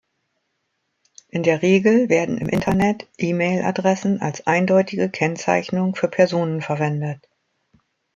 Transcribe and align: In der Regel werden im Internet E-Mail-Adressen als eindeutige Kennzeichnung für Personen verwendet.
In 1.29 1.43
der 1.43 1.61
Regel 1.61 2.09
werden 2.09 2.39
im 2.39 2.49
Internet 2.49 3.07
E-Mail-Adressen 3.19 4.19
als 4.19 4.47
eindeutige 4.47 5.11
Kennzeichnung 5.11 5.93
für 5.93 6.07
Personen 6.07 6.63
verwendet. 6.63 7.27